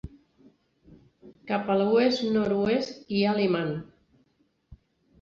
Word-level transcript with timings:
Cap 1.51 1.69
a 1.69 1.77
l'oest-nord-oest 1.83 3.15
hi 3.19 3.23
ha 3.29 3.39
Lyman. 3.39 3.73